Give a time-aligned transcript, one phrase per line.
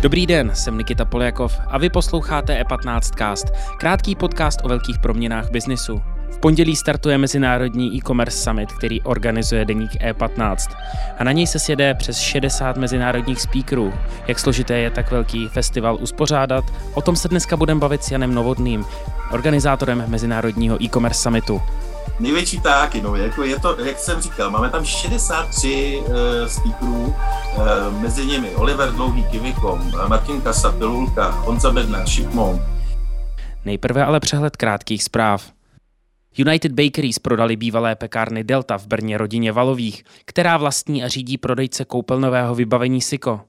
[0.00, 6.02] Dobrý den, jsem Nikita Poljakov a vy posloucháte E15cast, krátký podcast o velkých proměnách biznisu.
[6.30, 10.76] V pondělí startuje Mezinárodní e-commerce summit, který organizuje deník E15.
[11.18, 13.92] A na něj se sjede přes 60 mezinárodních speakerů.
[14.26, 16.64] Jak složité je tak velký festival uspořádat?
[16.94, 18.84] O tom se dneska budeme bavit s Janem Novotným,
[19.32, 21.62] organizátorem Mezinárodního e-commerce summitu.
[22.20, 26.14] Největší taky, no, jako je to, jak jsem říkal, máme tam 63 uh,
[26.46, 32.62] speakerů, uh, mezi nimi Oliver Dlouhý Kivikom, Martin Kasa, Pilulka, Honza Bednar, Šipmon.
[33.64, 35.52] Nejprve ale přehled krátkých zpráv.
[36.36, 41.84] United Bakeries prodali bývalé pekárny Delta v Brně rodině Valových, která vlastní a řídí prodejce
[41.84, 43.40] koupelnového vybavení Siko.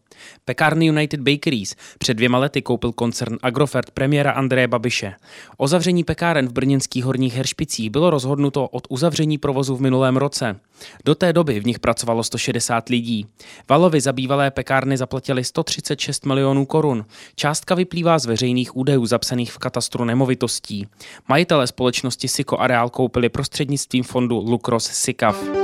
[0.45, 5.13] Pekárny United Bakeries před dvěma lety koupil koncern Agrofert premiéra Andreje Babiše.
[5.58, 10.59] O zavření pekáren v brněnských horních Heršpicích bylo rozhodnuto od uzavření provozu v minulém roce.
[11.05, 13.25] Do té doby v nich pracovalo 160 lidí.
[13.70, 17.05] Valovi za bývalé pekárny zaplatili 136 milionů korun.
[17.36, 20.88] Částka vyplývá z veřejných údajů zapsaných v katastru nemovitostí.
[21.27, 25.62] Majitele společnosti Siko Areál koupili prostřednictvím fondu Lucros Sikav.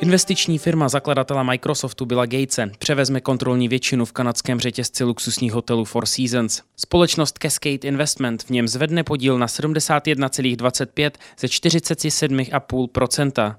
[0.00, 6.06] Investiční firma zakladatela Microsoftu Billa Gatese převezme kontrolní většinu v kanadském řetězci luxusních hotelů Four
[6.06, 6.62] Seasons.
[6.76, 13.54] Společnost Cascade Investment v něm zvedne podíl na 71,25 ze 47,5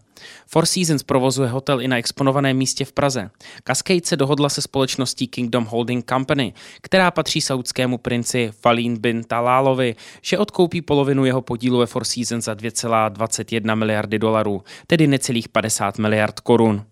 [0.48, 3.30] Four Seasons provozuje hotel i na exponovaném místě v Praze.
[3.68, 9.96] Cascade se dohodla se společností Kingdom Holding Company, která patří saudskému princi Falín bin Találovi,
[10.22, 15.98] že odkoupí polovinu jeho podílu ve Four Seasons za 2,21 miliardy dolarů, tedy necelých 50
[15.98, 16.86] miliard korun.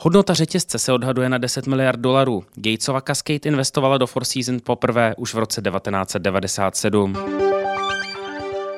[0.00, 2.44] Hodnota řetězce se odhaduje na 10 miliard dolarů.
[2.54, 7.43] Gatesova Cascade investovala do Four Seasons poprvé už v roce 1997.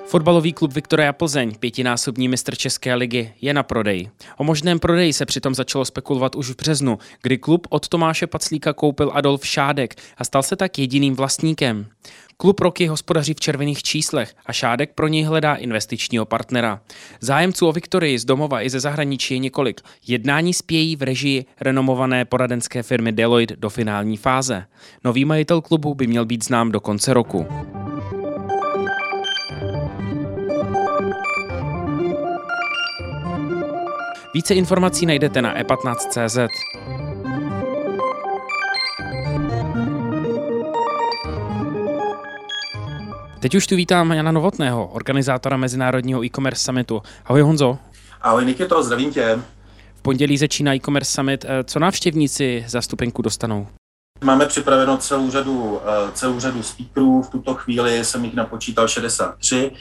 [0.06, 4.10] Fotbalový klub Viktoria Plzeň, pětinásobný mistr České ligy, je na prodej.
[4.36, 8.72] O možném prodeji se přitom začalo spekulovat už v březnu, kdy klub od Tomáše Paclíka
[8.72, 11.86] koupil Adolf Šádek a stal se tak jediným vlastníkem.
[12.36, 16.80] Klub roky hospodaří v červených číslech a Šádek pro něj hledá investičního partnera.
[17.20, 19.80] Zájemců o Viktorii z domova i ze zahraničí je několik.
[20.06, 24.66] Jednání spějí v režii renomované poradenské firmy Deloitte do finální fáze.
[25.04, 27.46] Nový majitel klubu by měl být znám do konce roku.
[34.36, 36.38] Více informací najdete na e15.cz.
[43.40, 47.02] Teď už tu vítám Jana Novotného, organizátora Mezinárodního e-commerce summitu.
[47.24, 47.78] Ahoj Honzo.
[48.22, 49.38] Ahoj Nikito, zdravím tě.
[49.94, 51.44] V pondělí začíná e-commerce summit.
[51.48, 53.66] Eh, co návštěvníci za stupenku dostanou?
[54.24, 59.72] Máme připraveno celou řadu, eh, celou řadu speakerů, v tuto chvíli jsem jich napočítal 63.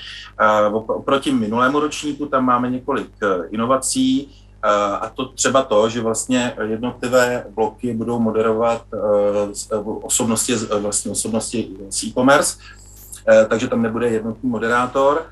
[0.88, 4.30] Oproti minulému ročníku tam máme několik eh, inovací,
[5.02, 8.86] a to třeba to, že vlastně jednotlivé bloky budou moderovat
[10.02, 12.58] osobnosti, vlastně osobnosti z e-commerce,
[13.48, 15.26] takže tam nebude jednotný moderátor.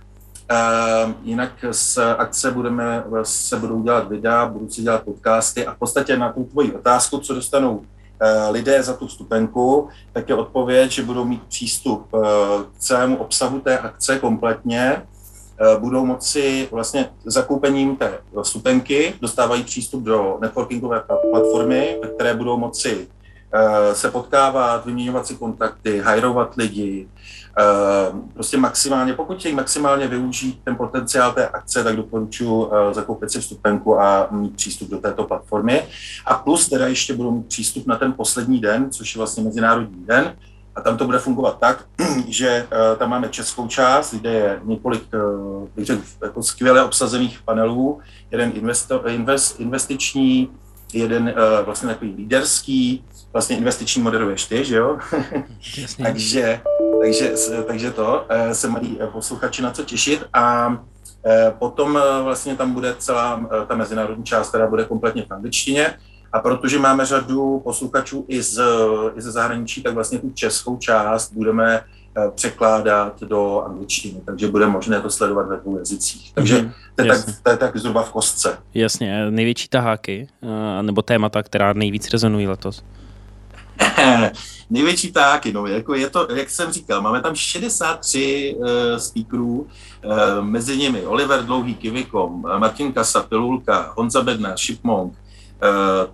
[1.24, 6.18] Jinak z akce budeme, se budou dělat videa, budou se dělat podcasty a v podstatě
[6.18, 7.82] na tu tvoji otázku, co dostanou
[8.50, 13.80] lidé za tu stupenku, tak je odpověď, že budou mít přístup k celému obsahu té
[13.80, 15.13] akce kompletně, Eh,
[15.80, 23.08] budou moci vlastně zakoupením té stupenky dostávají přístup do networkingové platformy, ve které budou moci
[23.54, 27.08] eh, se potkávat, vyměňovat si kontakty, hajrovat lidi,
[27.60, 27.64] eh,
[28.34, 34.00] prostě maximálně, pokud chtějí maximálně využít ten potenciál té akce, tak doporučuji zakoupit si vstupenku
[34.00, 35.82] a mít přístup do této platformy.
[36.26, 40.06] A plus teda ještě budou mít přístup na ten poslední den, což je vlastně Mezinárodní
[40.06, 40.36] den,
[40.76, 41.86] a tam to bude fungovat tak,
[42.28, 48.00] že uh, tam máme českou část, kde je několik uh, řekl, jako skvěle obsazených panelů,
[48.32, 50.50] jeden investo, invest, investiční,
[50.94, 54.98] jeden uh, vlastně takový líderský, vlastně investiční moderuješ ty, že jo?
[56.04, 56.62] takže,
[57.02, 57.34] takže,
[57.68, 60.24] takže to se mají posluchači na co těšit.
[60.34, 60.78] A
[61.60, 65.98] potom vlastně tam bude celá ta mezinárodní část, která bude kompletně v angličtině,
[66.34, 68.62] a protože máme řadu posluchačů i, z,
[69.16, 71.82] i ze zahraničí, tak vlastně tu českou část budeme
[72.18, 76.32] eh, překládat do angličtiny, takže bude možné to sledovat ve dvou jazycích.
[76.34, 76.72] Takže mm-hmm.
[76.96, 78.58] to, je tak, to je tak zhruba v kostce.
[78.74, 82.84] Jasně, největší taháky, eh, nebo témata, která nejvíc rezonují letos?
[84.70, 89.68] největší taháky, no, jako je to, jak jsem říkal, máme tam 63 uh, speakerů,
[90.06, 95.23] uh, mezi nimi Oliver Dlouhý Kivikom, Martin Kasa, Pilulka, Honza Bednar, Shipmonk, Eh,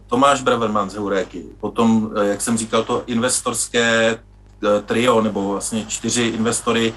[0.07, 5.85] Tomáš Braverman z Heuréky, potom, eh, jak jsem říkal, to investorské eh, trio, nebo vlastně
[5.87, 6.93] čtyři investory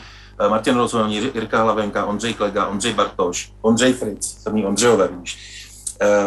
[0.49, 5.59] Martin Rozhodný, Jirka Hlavenka, Ondřej Klega, Ondřej Bartoš, Ondřej Fritz, samý Ondřejové, víš.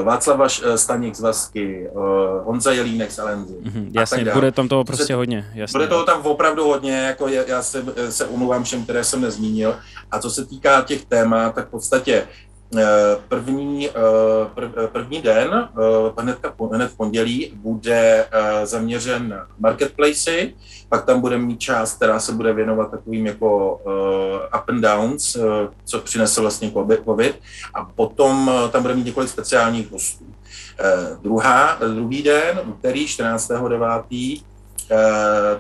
[0.04, 1.90] Václav Staněk z Vasky,
[2.44, 3.54] Honza Jelínek z Alenzy.
[3.54, 5.52] Mm-hmm, jasně, bude tam toho prostě hodně.
[5.54, 5.78] Jasně.
[5.78, 9.76] Bude toho tam opravdu hodně, jako já se, se umluvám všem, které jsem nezmínil.
[10.12, 12.55] A co se týká těch témat, tak v podstatě Eh,
[13.28, 16.40] první, eh, první den, eh, hned,
[16.72, 18.26] hned v pondělí, bude
[18.64, 20.56] zaměřen na marketplacy,
[20.90, 23.76] pak tam bude mít část, která se bude věnovat takovým jako
[24.58, 25.38] up and downs,
[25.86, 27.40] co přinesl vlastně COVID,
[27.74, 30.26] a potom tam bude mít několik speciálních hostů.
[31.22, 34.44] Druhá, druhý den, úterý 14.9.,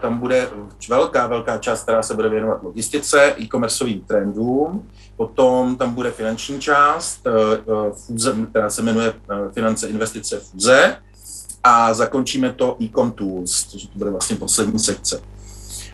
[0.02, 0.50] tam bude
[0.90, 4.84] velká, velká část, která se bude věnovat logistice, e-commerceovým trendům,
[5.18, 10.98] Potom tam bude finanční část, eh, eh, fúze, která se jmenuje eh, Finance, investice, fúze.
[11.64, 15.22] A zakončíme to Ecom Tools, což to bude vlastně poslední sekce.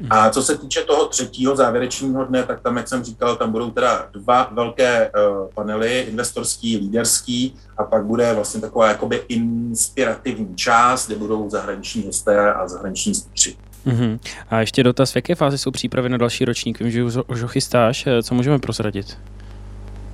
[0.10, 3.72] A co se týče toho třetího závěrečného dne, tak tam, jak jsem říkal, tam budou
[3.72, 11.08] teda dva velké uh, panely, investorský, líderský, a pak bude vlastně taková jakoby inspirativní část,
[11.08, 13.56] kde budou zahraniční hosté a zahraniční speakeři.
[13.88, 14.20] Uh-huh.
[14.50, 16.80] A ještě dotaz, v jaké fázi jsou přípravy na další ročník?
[16.80, 19.18] Vím, že už ho chystáš, co můžeme prozradit?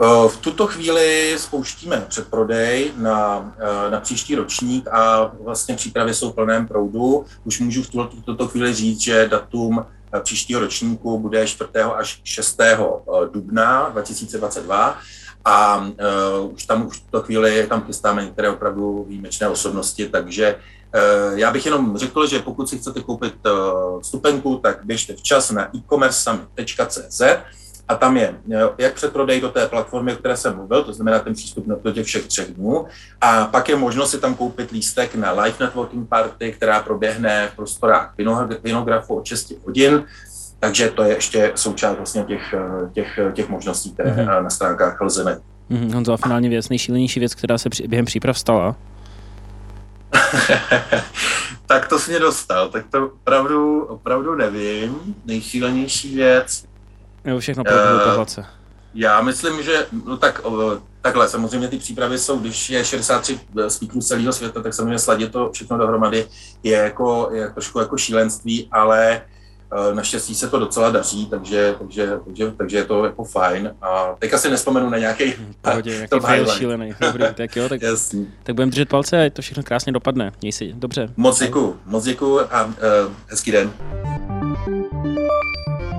[0.02, 6.32] Eh, v tuto chvíli spouštíme předprodej na, eh, na příští ročník a vlastně přípravy jsou
[6.32, 7.26] v plném proudu.
[7.44, 11.70] Už můžu v tuto, tuto chvíli říct, že datum eh, příštího ročníku bude 4.
[11.96, 12.60] až 6.
[13.32, 14.98] dubna 2022
[15.46, 20.56] a uh, už tam už v tuto chvíli tam chystáme některé opravdu výjimečné osobnosti, takže
[20.56, 25.52] uh, já bych jenom řekl, že pokud si chcete koupit uh, vstupenku, tak běžte včas
[25.52, 27.22] na e-commerce.cz
[27.88, 28.36] a tam je
[28.78, 32.06] jak předprodej do té platformy, o které jsem mluvil, to znamená ten přístup do těch
[32.06, 32.86] všech třech dnů,
[33.22, 37.56] a pak je možnost si tam koupit lístek na live networking party, která proběhne v
[37.56, 38.14] prostorách
[38.64, 40.04] Vinografu od 6 hodin,
[40.60, 42.56] takže to je ještě součást vlastně těch,
[42.94, 44.44] těch, těch možností, které mm-hmm.
[44.44, 45.40] na stránkách lze najít.
[45.72, 45.94] Mm-hmm.
[45.94, 48.76] Honzo, a finálně věc, nejšílenější věc, která se při, během příprav stala?
[51.66, 55.16] tak to jsi mě dostal, tak to opravdu, opravdu nevím.
[55.26, 56.66] Nejšílenější věc.
[57.28, 58.42] Nebo všechno proběhlo uh, po
[58.94, 60.42] Já myslím, že no tak
[61.02, 65.32] takhle, samozřejmě ty přípravy jsou, když je 63 speakerů z celého světa, tak samozřejmě sladit
[65.32, 66.26] to všechno dohromady
[66.64, 69.22] je jako, je trošku jako šílenství, ale
[69.90, 73.76] uh, naštěstí se to docela daří, takže, takže, takže, takže je to jako fajn.
[73.82, 76.94] A teďka si nespomenu na nějaký Pohodě, nějaký fail šílený.
[77.02, 78.28] Dobrý, tak jo, tak, Jasný.
[78.44, 80.32] tak budeme držet palce a to všechno krásně dopadne.
[80.42, 81.14] Měj si, dobře.
[81.18, 82.74] Moc děkuju, moc děkuju a uh,
[83.28, 83.74] hezký den.